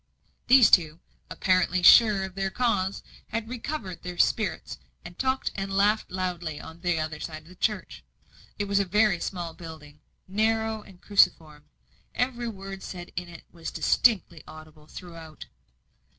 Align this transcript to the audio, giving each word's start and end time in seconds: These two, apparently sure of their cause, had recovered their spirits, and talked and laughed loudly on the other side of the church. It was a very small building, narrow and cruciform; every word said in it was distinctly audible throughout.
These 0.47 0.71
two, 0.71 0.99
apparently 1.29 1.83
sure 1.83 2.23
of 2.23 2.33
their 2.33 2.49
cause, 2.49 3.03
had 3.27 3.47
recovered 3.47 4.01
their 4.01 4.17
spirits, 4.17 4.79
and 5.05 5.15
talked 5.19 5.51
and 5.53 5.71
laughed 5.71 6.09
loudly 6.09 6.59
on 6.59 6.81
the 6.81 6.99
other 6.99 7.19
side 7.19 7.43
of 7.43 7.49
the 7.49 7.53
church. 7.55 8.03
It 8.57 8.65
was 8.65 8.79
a 8.79 8.83
very 8.85 9.19
small 9.19 9.53
building, 9.53 9.99
narrow 10.27 10.81
and 10.81 10.99
cruciform; 10.99 11.65
every 12.15 12.47
word 12.47 12.81
said 12.81 13.11
in 13.15 13.29
it 13.29 13.43
was 13.51 13.69
distinctly 13.69 14.43
audible 14.47 14.87
throughout. 14.87 15.45